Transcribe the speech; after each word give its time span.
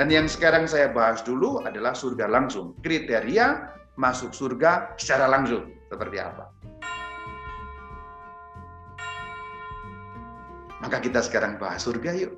Dan 0.00 0.08
yang 0.08 0.24
sekarang 0.32 0.64
saya 0.64 0.88
bahas 0.88 1.20
dulu 1.20 1.60
adalah 1.60 1.92
surga 1.92 2.24
langsung. 2.24 2.72
Kriteria 2.80 3.68
masuk 4.00 4.32
surga 4.32 4.96
secara 4.96 5.28
langsung 5.28 5.76
seperti 5.92 6.16
apa? 6.16 6.48
Maka 10.80 11.04
kita 11.04 11.20
sekarang 11.20 11.60
bahas 11.60 11.84
surga 11.84 12.16
yuk. 12.16 12.32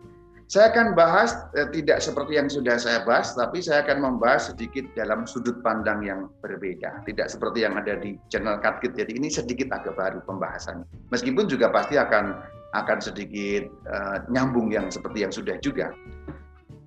Saya 0.50 0.75
akan 0.75 0.98
bahas 0.98 1.38
eh, 1.54 1.70
tidak 1.70 2.02
seperti 2.02 2.34
yang 2.34 2.50
sudah 2.50 2.82
saya 2.82 3.06
bahas, 3.06 3.30
tapi 3.38 3.62
saya 3.62 3.86
akan 3.86 4.10
membahas 4.10 4.50
sedikit 4.50 4.82
dalam 4.98 5.22
sudut 5.22 5.62
pandang 5.62 6.02
yang 6.02 6.34
berbeda. 6.42 7.06
Tidak 7.06 7.30
seperti 7.30 7.62
yang 7.62 7.79
ada 7.79 7.94
di 7.94 8.18
channel 8.26 8.58
Katkit. 8.58 8.98
Jadi 8.98 9.22
ini 9.22 9.30
sedikit 9.30 9.70
agak 9.70 9.94
baru 9.94 10.18
pembahasannya. 10.26 11.14
Meskipun 11.14 11.46
juga 11.46 11.70
pasti 11.70 11.94
akan 11.94 12.42
akan 12.72 12.98
sedikit 13.04 13.69
uh, 13.84 14.24
nyambung 14.33 14.73
yang 14.73 14.88
seperti 14.88 15.24
yang 15.24 15.33
sudah 15.33 15.60
juga. 15.60 15.92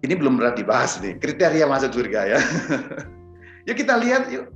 Ini 0.06 0.14
belum 0.14 0.38
pernah 0.38 0.54
dibahas 0.54 1.02
nih 1.02 1.18
kriteria 1.18 1.66
masuk 1.66 1.98
surga 1.98 2.38
ya. 2.38 2.40
yuk 3.68 3.74
kita 3.74 3.98
lihat 3.98 4.30
yuk. 4.30 4.54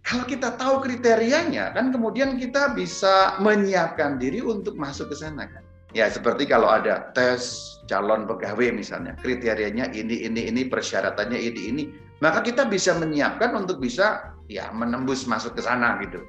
Kalau 0.00 0.24
kita 0.24 0.56
tahu 0.56 0.80
kriterianya 0.80 1.76
kan 1.76 1.92
kemudian 1.92 2.40
kita 2.40 2.72
bisa 2.72 3.36
menyiapkan 3.42 4.16
diri 4.16 4.40
untuk 4.40 4.72
masuk 4.80 5.12
ke 5.12 5.16
sana 5.20 5.44
kan. 5.44 5.60
Ya 5.92 6.08
seperti 6.08 6.48
kalau 6.48 6.72
ada 6.72 7.12
tes 7.12 7.76
calon 7.84 8.24
pegawai 8.24 8.72
misalnya, 8.72 9.12
kriterianya 9.20 9.92
ini 9.92 10.24
ini 10.24 10.48
ini 10.48 10.62
persyaratannya 10.72 11.36
ini 11.36 11.60
ini, 11.68 11.82
maka 12.24 12.40
kita 12.40 12.64
bisa 12.64 12.96
menyiapkan 12.96 13.52
untuk 13.52 13.76
bisa 13.82 14.32
ya 14.48 14.72
menembus 14.72 15.28
masuk 15.28 15.58
ke 15.58 15.62
sana 15.66 16.00
gitu. 16.00 16.24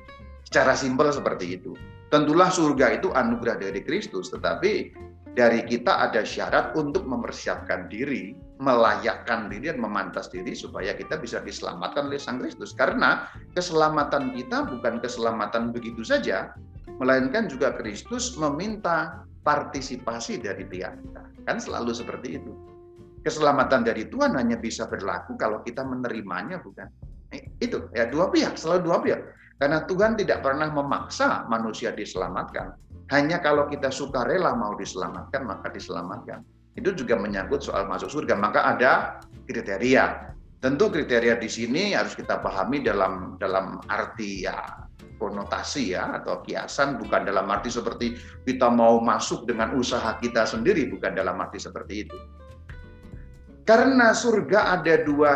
Secara 0.49 0.75
simpel 0.75 1.11
seperti 1.15 1.59
itu. 1.59 1.77
Tentulah 2.07 2.47
surga 2.47 2.99
itu 2.99 3.11
anugerah 3.11 3.59
dari 3.59 3.83
Kristus, 3.83 4.31
tetapi 4.31 4.95
dari 5.37 5.61
kita 5.61 6.09
ada 6.09 6.25
syarat 6.25 6.73
untuk 6.73 7.05
mempersiapkan 7.05 7.85
diri, 7.93 8.33
melayakkan 8.57 9.53
diri 9.53 9.69
dan 9.69 9.77
memantas 9.77 10.33
diri 10.33 10.57
supaya 10.57 10.97
kita 10.97 11.13
bisa 11.21 11.37
diselamatkan 11.45 12.09
oleh 12.09 12.17
Sang 12.17 12.41
Kristus. 12.41 12.73
Karena 12.73 13.29
keselamatan 13.53 14.33
kita 14.33 14.65
bukan 14.65 14.97
keselamatan 14.97 15.69
begitu 15.69 16.01
saja, 16.01 16.57
melainkan 16.97 17.45
juga 17.45 17.77
Kristus 17.77 18.33
meminta 18.33 19.21
partisipasi 19.45 20.41
dari 20.41 20.65
pihak 20.65 21.05
kita. 21.05 21.23
Kan 21.45 21.61
selalu 21.61 21.93
seperti 21.93 22.41
itu. 22.41 22.57
Keselamatan 23.21 23.85
dari 23.85 24.09
Tuhan 24.09 24.33
hanya 24.33 24.57
bisa 24.57 24.89
berlaku 24.89 25.37
kalau 25.37 25.61
kita 25.61 25.85
menerimanya, 25.85 26.57
bukan? 26.65 26.89
Eh, 27.29 27.45
itu 27.61 27.85
ya 27.93 28.09
dua 28.09 28.33
pihak, 28.33 28.57
selalu 28.57 28.79
dua 28.89 28.97
pihak. 29.05 29.21
Karena 29.61 29.85
Tuhan 29.85 30.17
tidak 30.17 30.41
pernah 30.41 30.73
memaksa 30.73 31.45
manusia 31.45 31.93
diselamatkan. 31.93 32.73
Hanya 33.07 33.39
kalau 33.39 33.71
kita 33.71 33.87
suka 33.87 34.27
rela 34.27 34.51
mau 34.55 34.75
diselamatkan, 34.75 35.47
maka 35.47 35.71
diselamatkan. 35.71 36.43
Itu 36.75 36.93
juga 36.93 37.15
menyangkut 37.15 37.63
soal 37.63 37.87
masuk 37.87 38.11
surga. 38.11 38.35
Maka 38.35 38.67
ada 38.75 38.91
kriteria. 39.47 40.35
Tentu 40.59 40.91
kriteria 40.91 41.39
di 41.39 41.47
sini 41.47 41.95
harus 41.95 42.17
kita 42.17 42.41
pahami 42.41 42.83
dalam 42.83 43.37
dalam 43.39 43.79
arti 43.87 44.43
ya 44.43 44.87
konotasi 45.17 45.97
ya 45.97 46.21
atau 46.21 46.45
kiasan 46.45 47.01
bukan 47.01 47.25
dalam 47.25 47.49
arti 47.49 47.73
seperti 47.73 48.17
kita 48.45 48.69
mau 48.69 49.01
masuk 49.01 49.49
dengan 49.49 49.73
usaha 49.73 50.17
kita 50.21 50.45
sendiri 50.45 50.89
bukan 50.89 51.17
dalam 51.17 51.37
arti 51.41 51.57
seperti 51.61 51.93
itu. 52.05 52.17
Karena 53.67 54.15
surga 54.15 54.79
ada 54.79 54.95
dua 55.03 55.33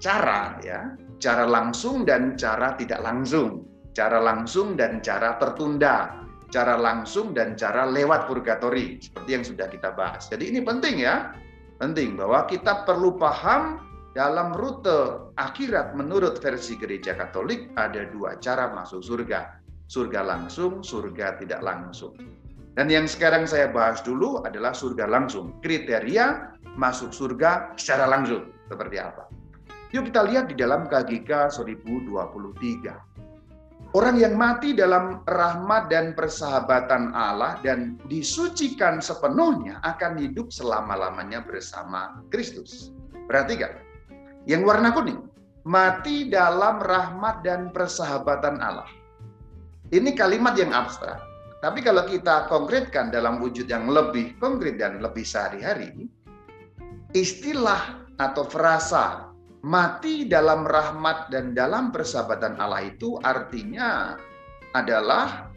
cara 0.00 0.56
ya, 0.64 0.96
cara 1.20 1.44
langsung 1.44 2.08
dan 2.08 2.38
cara 2.38 2.72
tidak 2.78 3.04
langsung, 3.04 3.68
cara 3.92 4.16
langsung 4.22 4.80
dan 4.80 5.04
cara 5.04 5.36
tertunda, 5.36 6.24
cara 6.56 6.80
langsung 6.80 7.36
dan 7.36 7.52
cara 7.52 7.84
lewat 7.84 8.24
purgatori 8.24 8.96
seperti 8.96 9.30
yang 9.36 9.44
sudah 9.44 9.68
kita 9.68 9.92
bahas. 9.92 10.24
Jadi 10.32 10.48
ini 10.48 10.64
penting 10.64 11.04
ya, 11.04 11.36
penting 11.76 12.16
bahwa 12.16 12.48
kita 12.48 12.88
perlu 12.88 13.20
paham 13.20 13.84
dalam 14.16 14.56
rute 14.56 15.28
akhirat 15.36 15.92
menurut 15.92 16.40
versi 16.40 16.80
gereja 16.80 17.12
Katolik 17.12 17.76
ada 17.76 18.08
dua 18.08 18.40
cara 18.40 18.72
masuk 18.72 19.04
surga. 19.04 19.60
Surga 19.84 20.24
langsung, 20.24 20.80
surga 20.80 21.36
tidak 21.44 21.60
langsung. 21.60 22.16
Dan 22.72 22.88
yang 22.88 23.04
sekarang 23.04 23.44
saya 23.44 23.68
bahas 23.68 24.00
dulu 24.00 24.40
adalah 24.40 24.72
surga 24.72 25.04
langsung. 25.04 25.60
Kriteria 25.60 26.56
masuk 26.80 27.12
surga 27.12 27.76
secara 27.76 28.08
langsung. 28.08 28.48
Seperti 28.72 28.96
apa? 28.96 29.28
Yuk 29.92 30.08
kita 30.08 30.24
lihat 30.24 30.48
di 30.48 30.56
dalam 30.56 30.88
KGK 30.88 31.52
1023. 31.52 33.05
Orang 33.94 34.18
yang 34.18 34.34
mati 34.34 34.74
dalam 34.74 35.22
rahmat 35.30 35.86
dan 35.86 36.10
persahabatan 36.18 37.14
Allah 37.14 37.62
dan 37.62 37.94
disucikan 38.10 38.98
sepenuhnya 38.98 39.78
akan 39.86 40.18
hidup 40.18 40.50
selama-lamanya 40.50 41.46
bersama 41.46 42.18
Kristus. 42.34 42.90
Perhatikan, 43.30 43.78
yang 44.46 44.66
warna 44.66 44.90
kuning, 44.90 45.22
mati 45.66 46.26
dalam 46.26 46.82
rahmat 46.82 47.46
dan 47.46 47.70
persahabatan 47.70 48.58
Allah. 48.58 48.90
Ini 49.90 50.14
kalimat 50.18 50.58
yang 50.58 50.74
abstrak. 50.74 51.22
Tapi 51.62 51.82
kalau 51.82 52.06
kita 52.06 52.46
konkretkan 52.46 53.10
dalam 53.10 53.42
wujud 53.42 53.66
yang 53.66 53.90
lebih 53.90 54.38
konkret 54.38 54.78
dan 54.78 55.02
lebih 55.02 55.26
sehari-hari, 55.26 56.06
istilah 57.10 58.06
atau 58.22 58.46
frasa 58.46 59.25
mati 59.66 60.30
dalam 60.30 60.62
rahmat 60.62 61.26
dan 61.34 61.50
dalam 61.50 61.90
persahabatan 61.90 62.54
Allah 62.62 62.86
itu 62.86 63.18
artinya 63.26 64.14
adalah 64.78 65.50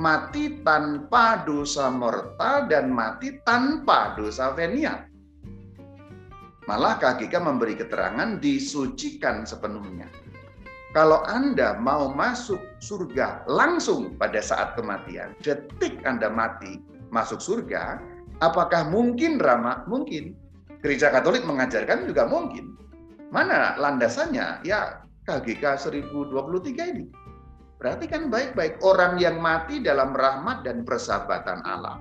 mati 0.00 0.64
tanpa 0.64 1.44
dosa 1.44 1.92
mortal 1.92 2.64
dan 2.72 2.88
mati 2.88 3.36
tanpa 3.44 4.16
dosa 4.16 4.56
venial. 4.56 4.96
Malah 6.64 6.96
KGK 6.96 7.34
memberi 7.44 7.76
keterangan 7.76 8.40
disucikan 8.40 9.44
sepenuhnya. 9.44 10.08
Kalau 10.96 11.20
Anda 11.28 11.76
mau 11.76 12.08
masuk 12.08 12.80
surga 12.80 13.44
langsung 13.44 14.16
pada 14.16 14.40
saat 14.40 14.72
kematian, 14.72 15.36
detik 15.44 16.00
Anda 16.08 16.32
mati 16.32 16.80
masuk 17.12 17.44
surga, 17.44 18.00
apakah 18.40 18.88
mungkin 18.88 19.36
Rama? 19.36 19.84
Mungkin. 19.84 20.32
Gereja 20.80 21.12
Katolik 21.12 21.44
mengajarkan 21.44 22.08
juga 22.08 22.24
mungkin. 22.24 22.83
Mana 23.34 23.74
landasannya? 23.74 24.62
Ya 24.62 25.02
KGK 25.26 25.90
1023 25.90 26.94
ini. 26.94 27.10
Berarti 27.82 28.06
kan 28.06 28.30
baik-baik 28.30 28.78
orang 28.86 29.18
yang 29.18 29.42
mati 29.42 29.82
dalam 29.82 30.14
rahmat 30.14 30.62
dan 30.62 30.86
persahabatan 30.86 31.60
Allah 31.66 31.98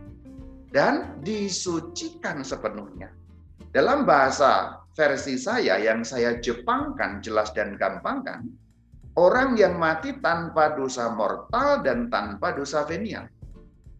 dan 0.69 1.17
disucikan 1.25 2.45
sepenuhnya. 2.45 3.09
Dalam 3.73 4.05
bahasa 4.05 4.85
versi 4.93 5.41
saya 5.41 5.81
yang 5.81 6.05
saya 6.05 6.37
jepangkan 6.37 7.25
jelas 7.25 7.49
dan 7.57 7.73
gampangkan, 7.81 8.45
orang 9.17 9.57
yang 9.57 9.81
mati 9.81 10.13
tanpa 10.21 10.77
dosa 10.77 11.09
mortal 11.09 11.81
dan 11.81 12.13
tanpa 12.13 12.53
dosa 12.53 12.85
venial. 12.85 13.25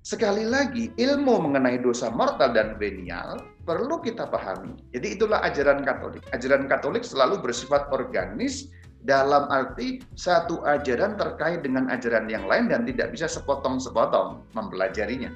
Sekali 0.05 0.45
lagi, 0.45 0.93
ilmu 0.93 1.49
mengenai 1.49 1.81
dosa 1.81 2.13
mortal 2.13 2.53
dan 2.53 2.77
venial 2.77 3.41
perlu 3.63 3.99
kita 4.03 4.27
pahami. 4.27 4.75
Jadi 4.91 5.19
itulah 5.19 5.39
ajaran 5.43 5.83
Katolik. 5.87 6.23
Ajaran 6.35 6.67
Katolik 6.67 7.03
selalu 7.07 7.39
bersifat 7.39 7.87
organis 7.95 8.71
dalam 9.03 9.47
arti 9.51 9.99
satu 10.15 10.63
ajaran 10.63 11.19
terkait 11.19 11.63
dengan 11.63 11.91
ajaran 11.91 12.27
yang 12.31 12.47
lain 12.47 12.71
dan 12.71 12.87
tidak 12.87 13.11
bisa 13.11 13.27
sepotong-sepotong 13.27 14.43
mempelajarinya. 14.55 15.31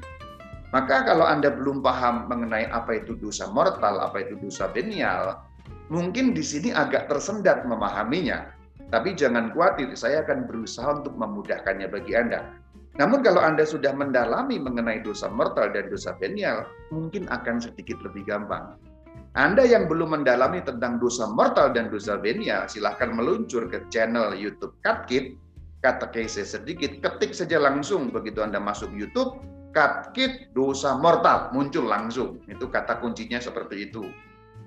Maka 0.76 1.08
kalau 1.08 1.24
Anda 1.24 1.48
belum 1.52 1.80
paham 1.80 2.28
mengenai 2.28 2.68
apa 2.68 3.00
itu 3.00 3.16
dosa 3.16 3.48
mortal, 3.48 4.04
apa 4.04 4.28
itu 4.28 4.36
dosa 4.36 4.68
venial, 4.76 5.40
mungkin 5.88 6.36
di 6.36 6.44
sini 6.44 6.76
agak 6.76 7.08
tersendat 7.08 7.64
memahaminya. 7.64 8.52
Tapi 8.88 9.16
jangan 9.16 9.52
khawatir, 9.52 9.92
saya 10.00 10.24
akan 10.24 10.48
berusaha 10.48 11.04
untuk 11.04 11.16
memudahkannya 11.20 11.88
bagi 11.92 12.16
Anda. 12.16 12.48
Namun 12.98 13.22
kalau 13.22 13.42
Anda 13.42 13.62
sudah 13.62 13.94
mendalami 13.94 14.58
mengenai 14.58 15.06
dosa 15.06 15.30
mortal 15.30 15.70
dan 15.70 15.90
dosa 15.94 16.18
venial, 16.18 16.66
mungkin 16.90 17.30
akan 17.30 17.62
sedikit 17.62 18.02
lebih 18.02 18.26
gampang. 18.26 18.78
Anda 19.38 19.70
yang 19.70 19.86
belum 19.86 20.18
mendalami 20.18 20.66
tentang 20.66 20.98
dosa 20.98 21.30
mortal 21.30 21.70
dan 21.70 21.94
dosa 21.94 22.18
venial, 22.18 22.66
silahkan 22.66 23.14
meluncur 23.14 23.70
ke 23.70 23.86
channel 23.94 24.34
YouTube 24.34 24.74
Katkit, 24.82 25.38
kata 25.86 26.10
sedikit, 26.26 26.98
ketik 27.06 27.38
saja 27.38 27.62
langsung 27.62 28.10
begitu 28.10 28.42
Anda 28.42 28.58
masuk 28.58 28.90
YouTube, 28.98 29.38
katkit 29.78 30.50
dosa 30.58 30.98
mortal 30.98 31.54
muncul 31.54 31.86
langsung. 31.86 32.42
Itu 32.50 32.74
kata 32.74 32.98
kuncinya 32.98 33.38
seperti 33.38 33.94
itu. 33.94 34.10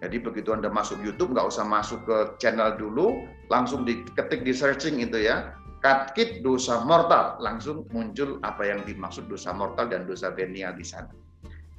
Jadi 0.01 0.17
begitu 0.23 0.55
Anda 0.55 0.73
masuk 0.73 1.03
YouTube, 1.03 1.37
nggak 1.37 1.51
usah 1.51 1.67
masuk 1.67 2.07
ke 2.09 2.19
channel 2.41 2.79
dulu, 2.79 3.27
langsung 3.53 3.85
diketik 3.85 4.47
di 4.47 4.55
searching 4.55 5.03
itu 5.03 5.19
ya. 5.19 5.53
Katkit 5.81 6.45
dosa 6.45 6.85
mortal, 6.85 7.41
langsung 7.41 7.89
muncul 7.89 8.37
apa 8.45 8.69
yang 8.69 8.85
dimaksud 8.85 9.33
dosa 9.33 9.57
mortal 9.57 9.89
dan 9.89 10.05
dosa 10.05 10.29
venial 10.29 10.77
di 10.77 10.85
sana. 10.85 11.09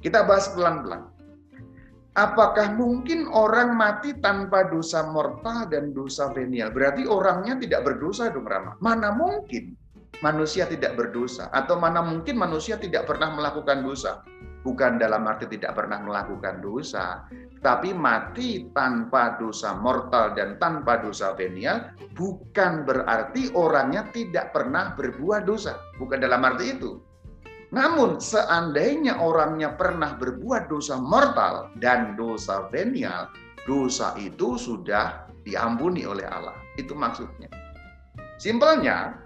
Kita 0.02 0.26
bahas 0.26 0.50
pelan-pelan. 0.50 1.06
Apakah 2.18 2.74
mungkin 2.76 3.30
orang 3.30 3.78
mati 3.78 4.12
tanpa 4.18 4.68
dosa 4.68 5.06
mortal 5.08 5.70
dan 5.70 5.94
dosa 5.94 6.28
venial? 6.34 6.74
Berarti 6.74 7.06
orangnya 7.06 7.56
tidak 7.56 7.86
berdosa 7.88 8.28
dong 8.28 8.44
Rama. 8.44 8.76
Mana 8.82 9.14
mungkin? 9.14 9.78
manusia 10.22 10.64
tidak 10.70 10.94
berdosa 10.94 11.50
atau 11.50 11.76
mana 11.76 12.00
mungkin 12.00 12.38
manusia 12.38 12.78
tidak 12.78 13.10
pernah 13.10 13.34
melakukan 13.34 13.82
dosa. 13.82 14.22
Bukan 14.62 14.98
dalam 14.98 15.26
arti 15.26 15.50
tidak 15.50 15.74
pernah 15.74 15.98
melakukan 15.98 16.62
dosa, 16.62 17.26
Tapi 17.62 17.94
mati 17.94 18.74
tanpa 18.74 19.38
dosa 19.38 19.78
mortal 19.78 20.34
dan 20.34 20.58
tanpa 20.58 20.98
dosa 20.98 21.30
venial 21.38 21.94
bukan 22.10 22.82
berarti 22.82 23.54
orangnya 23.54 24.02
tidak 24.10 24.50
pernah 24.50 24.98
berbuat 24.98 25.46
dosa. 25.46 25.78
Bukan 25.94 26.18
dalam 26.18 26.42
arti 26.42 26.74
itu. 26.74 26.98
Namun 27.72 28.20
seandainya 28.20 29.22
orangnya 29.22 29.78
pernah 29.78 30.18
berbuat 30.18 30.68
dosa 30.68 30.98
mortal 30.98 31.70
dan 31.80 32.18
dosa 32.18 32.68
venial, 32.68 33.32
dosa 33.64 34.12
itu 34.20 34.60
sudah 34.60 35.30
diampuni 35.46 36.04
oleh 36.04 36.28
Allah. 36.28 36.58
Itu 36.76 36.92
maksudnya. 36.92 37.48
Simpelnya, 38.36 39.16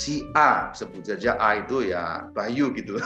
si 0.00 0.24
A 0.32 0.72
sebut 0.72 1.04
saja 1.04 1.36
A 1.36 1.60
itu 1.60 1.92
ya 1.92 2.24
Bayu 2.32 2.72
gitu. 2.72 2.96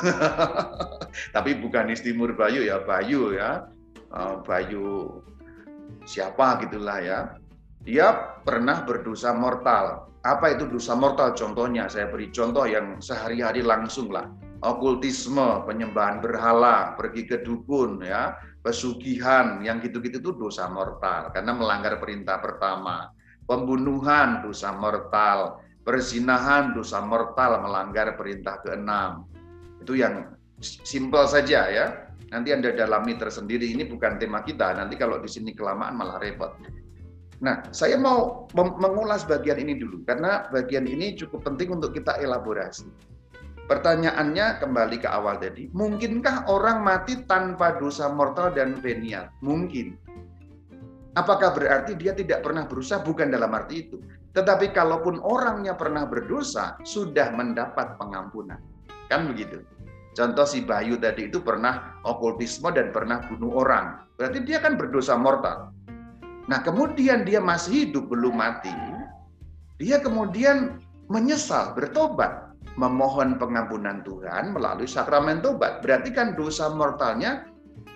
Tapi 1.34 1.58
bukan 1.58 1.90
Istimur 1.90 2.38
Bayu 2.38 2.62
ya 2.62 2.78
Bayu 2.86 3.34
ya. 3.34 3.66
Eh, 4.14 4.34
Bayu 4.46 5.10
siapa 6.06 6.62
gitulah 6.62 7.02
ya. 7.02 7.18
Dia 7.82 8.38
pernah 8.46 8.86
berdosa 8.86 9.34
mortal. 9.34 10.06
Apa 10.24 10.56
itu 10.56 10.70
dosa 10.70 10.94
mortal? 10.96 11.36
Contohnya 11.36 11.90
saya 11.90 12.08
beri 12.08 12.32
contoh 12.32 12.64
yang 12.64 13.02
sehari-hari 13.02 13.60
langsung 13.60 14.08
lah. 14.08 14.30
Okultisme, 14.64 15.68
penyembahan 15.68 16.24
berhala, 16.24 16.96
pergi 16.96 17.28
ke 17.28 17.44
dukun 17.44 18.00
ya, 18.00 18.32
pesugihan, 18.64 19.60
yang 19.60 19.84
gitu-gitu 19.84 20.24
itu 20.24 20.32
dosa 20.32 20.72
mortal 20.72 21.28
karena 21.36 21.52
melanggar 21.52 22.00
perintah 22.00 22.40
pertama. 22.40 23.12
Pembunuhan 23.44 24.40
dosa 24.40 24.72
mortal, 24.72 25.60
Perzinahan 25.84 26.72
dosa 26.72 27.04
mortal 27.04 27.60
melanggar 27.60 28.16
perintah 28.16 28.56
keenam. 28.64 29.28
Itu 29.84 29.94
yang 29.94 30.32
simpel 30.64 31.28
saja 31.28 31.68
ya. 31.68 31.86
Nanti 32.32 32.56
Anda 32.56 32.72
dalami 32.72 33.20
tersendiri. 33.20 33.68
Ini 33.76 33.84
bukan 33.86 34.16
tema 34.16 34.40
kita. 34.40 34.72
Nanti 34.72 34.96
kalau 34.96 35.20
di 35.20 35.28
sini 35.28 35.52
kelamaan 35.52 35.94
malah 36.00 36.16
repot. 36.16 36.56
Nah, 37.44 37.60
saya 37.76 38.00
mau 38.00 38.48
mengulas 38.56 39.28
bagian 39.28 39.60
ini 39.60 39.76
dulu 39.76 40.00
karena 40.08 40.48
bagian 40.48 40.88
ini 40.88 41.12
cukup 41.18 41.44
penting 41.44 41.76
untuk 41.76 41.92
kita 41.92 42.16
elaborasi. 42.16 42.88
Pertanyaannya 43.64 44.60
kembali 44.60 44.96
ke 45.00 45.08
awal 45.08 45.40
tadi, 45.40 45.72
mungkinkah 45.72 46.52
orang 46.52 46.84
mati 46.84 47.24
tanpa 47.24 47.80
dosa 47.80 48.12
mortal 48.12 48.52
dan 48.52 48.76
venial? 48.80 49.32
Mungkin. 49.40 49.96
Apakah 51.16 51.56
berarti 51.56 51.96
dia 51.96 52.12
tidak 52.12 52.44
pernah 52.44 52.68
berusaha? 52.68 53.00
Bukan 53.00 53.32
dalam 53.32 53.48
arti 53.56 53.88
itu. 53.88 53.96
Tetapi 54.34 54.74
kalaupun 54.74 55.22
orangnya 55.22 55.78
pernah 55.78 56.04
berdosa, 56.10 56.74
sudah 56.82 57.30
mendapat 57.30 57.94
pengampunan. 57.96 58.58
Kan 59.06 59.30
begitu. 59.30 59.62
Contoh 60.14 60.46
si 60.46 60.62
Bayu 60.62 60.98
tadi 60.98 61.30
itu 61.30 61.42
pernah 61.42 61.98
okultisme 62.06 62.70
dan 62.74 62.90
pernah 62.94 63.22
bunuh 63.26 63.62
orang. 63.62 64.02
Berarti 64.18 64.42
dia 64.46 64.62
kan 64.62 64.78
berdosa 64.78 65.14
mortal. 65.18 65.74
Nah 66.46 66.60
kemudian 66.62 67.26
dia 67.26 67.42
masih 67.42 67.86
hidup, 67.86 68.10
belum 68.10 68.38
mati. 68.38 68.70
Dia 69.78 69.98
kemudian 69.98 70.82
menyesal, 71.10 71.74
bertobat. 71.74 72.50
Memohon 72.74 73.38
pengampunan 73.38 74.02
Tuhan 74.02 74.50
melalui 74.50 74.90
sakramen 74.90 75.38
tobat. 75.38 75.78
Berarti 75.78 76.10
kan 76.10 76.34
dosa 76.34 76.74
mortalnya 76.74 77.46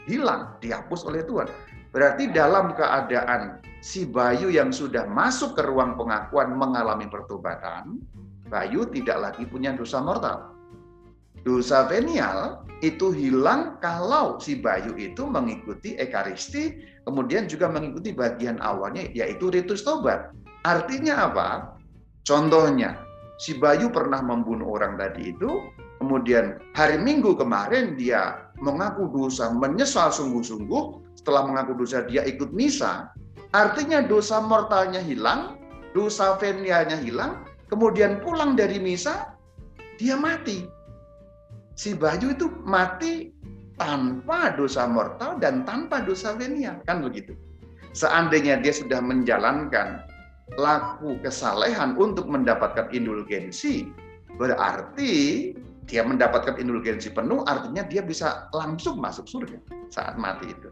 hilang, 0.07 0.55
dihapus 0.63 1.03
oleh 1.03 1.27
Tuhan. 1.27 1.51
Berarti 1.91 2.31
dalam 2.31 2.79
keadaan 2.79 3.59
si 3.79 4.07
Bayu 4.07 4.51
yang 4.51 4.75
sudah 4.75 5.07
masuk 5.07 5.55
ke 5.55 5.63
ruang 5.63 5.95
pengakuan 5.95 6.55
mengalami 6.55 7.07
pertobatan, 7.07 8.03
Bayu 8.49 8.89
tidak 8.89 9.19
lagi 9.21 9.45
punya 9.45 9.77
dosa 9.77 10.01
mortal. 10.01 10.57
Dosa 11.45 11.87
venial 11.87 12.67
itu 12.83 13.15
hilang 13.15 13.79
kalau 13.79 14.39
si 14.43 14.59
Bayu 14.59 14.97
itu 14.99 15.27
mengikuti 15.29 15.95
Ekaristi, 15.95 16.79
kemudian 17.07 17.47
juga 17.47 17.71
mengikuti 17.71 18.11
bagian 18.15 18.59
awalnya 18.59 19.07
yaitu 19.15 19.53
ritus 19.53 19.87
tobat. 19.87 20.35
Artinya 20.67 21.31
apa? 21.31 21.49
Contohnya, 22.27 22.99
si 23.39 23.57
Bayu 23.57 23.89
pernah 23.89 24.21
membunuh 24.21 24.75
orang 24.75 24.99
tadi 24.99 25.33
itu, 25.33 25.71
kemudian 26.03 26.59
hari 26.75 26.99
Minggu 26.99 27.39
kemarin 27.39 27.95
dia 27.95 28.51
mengaku 28.59 29.09
dosa, 29.09 29.55
menyesal 29.55 30.11
sungguh-sungguh, 30.11 31.15
setelah 31.19 31.47
mengaku 31.47 31.79
dosa 31.79 32.05
dia 32.05 32.27
ikut 32.27 32.51
misa, 32.53 33.11
Artinya 33.57 34.05
dosa 34.05 34.45
mortalnya 34.45 35.01
hilang, 35.01 35.57
dosa 35.97 36.37
venialnya 36.37 37.01
hilang, 37.01 37.49
kemudian 37.73 38.21
pulang 38.21 38.53
dari 38.53 38.77
misa, 38.77 39.33
dia 39.97 40.21
mati. 40.21 40.69
Si 41.79 41.97
Bayu 41.97 42.37
itu 42.37 42.53
mati 42.67 43.33
tanpa 43.81 44.53
dosa 44.53 44.85
mortal 44.85 45.41
dan 45.41 45.65
tanpa 45.65 46.05
dosa 46.05 46.37
venial, 46.37 46.83
kan 46.85 47.01
begitu. 47.01 47.33
Seandainya 47.97 48.61
dia 48.61 48.75
sudah 48.75 49.01
menjalankan 49.01 50.05
laku 50.61 51.17
kesalehan 51.25 51.97
untuk 51.97 52.29
mendapatkan 52.29 52.93
indulgensi, 52.93 53.89
berarti 54.37 55.53
dia 55.89 56.05
mendapatkan 56.05 56.61
indulgensi 56.61 57.09
penuh, 57.09 57.41
artinya 57.49 57.81
dia 57.87 58.05
bisa 58.05 58.53
langsung 58.53 59.01
masuk 59.01 59.25
surga 59.25 59.57
saat 59.89 60.21
mati 60.21 60.53
itu. 60.53 60.69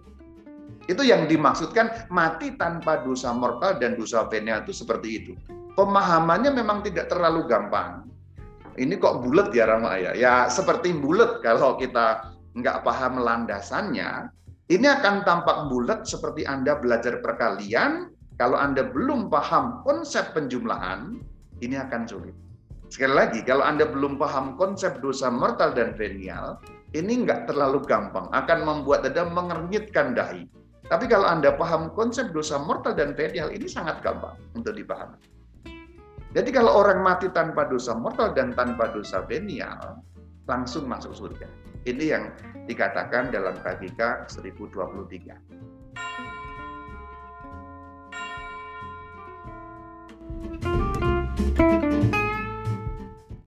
Itu 0.86 1.02
yang 1.02 1.26
dimaksudkan 1.26 2.06
mati 2.14 2.54
tanpa 2.54 3.02
dosa 3.02 3.34
mortal 3.34 3.78
dan 3.82 3.98
dosa 3.98 4.26
venial 4.30 4.62
itu 4.62 4.70
seperti 4.70 5.08
itu. 5.18 5.32
Pemahamannya 5.74 6.54
memang 6.54 6.86
tidak 6.86 7.10
terlalu 7.10 7.44
gampang. 7.50 8.06
Ini 8.78 8.94
kok 9.02 9.26
bulat 9.26 9.50
ya 9.50 9.66
Rama 9.66 9.98
ya? 9.98 10.12
Ya 10.14 10.46
seperti 10.46 10.94
bulat 10.94 11.42
kalau 11.42 11.74
kita 11.74 12.32
nggak 12.54 12.86
paham 12.86 13.18
landasannya. 13.18 14.30
Ini 14.66 14.86
akan 14.98 15.22
tampak 15.22 15.70
bulat 15.70 16.06
seperti 16.06 16.46
Anda 16.46 16.78
belajar 16.78 17.18
perkalian. 17.22 18.10
Kalau 18.36 18.58
Anda 18.60 18.84
belum 18.84 19.32
paham 19.32 19.80
konsep 19.80 20.36
penjumlahan, 20.36 21.16
ini 21.64 21.76
akan 21.80 22.02
sulit. 22.04 22.36
Sekali 22.92 23.14
lagi, 23.16 23.40
kalau 23.42 23.64
Anda 23.64 23.88
belum 23.88 24.20
paham 24.20 24.60
konsep 24.60 25.00
dosa 25.00 25.32
mortal 25.32 25.72
dan 25.72 25.96
venial, 25.96 26.60
ini 26.92 27.24
nggak 27.24 27.48
terlalu 27.48 27.80
gampang, 27.88 28.28
akan 28.30 28.58
membuat 28.62 29.08
Anda 29.08 29.24
mengernyitkan 29.26 30.12
dahi. 30.12 30.44
Tapi 30.86 31.10
kalau 31.10 31.26
Anda 31.26 31.50
paham 31.58 31.90
konsep 31.98 32.30
dosa 32.30 32.62
mortal 32.62 32.94
dan 32.94 33.18
venial 33.18 33.50
ini 33.50 33.66
sangat 33.66 33.98
gampang 34.06 34.38
untuk 34.54 34.70
dipahami. 34.70 35.18
Jadi 36.30 36.54
kalau 36.54 36.78
orang 36.78 37.02
mati 37.02 37.26
tanpa 37.32 37.66
dosa 37.66 37.96
mortal 37.96 38.30
dan 38.36 38.52
tanpa 38.54 38.92
dosa 38.94 39.26
venial, 39.26 39.98
langsung 40.46 40.86
masuk 40.86 41.16
surga. 41.16 41.48
Ini 41.86 42.04
yang 42.06 42.30
dikatakan 42.70 43.34
dalam 43.34 43.58
KGK 43.62 44.31
1023. 44.31 45.34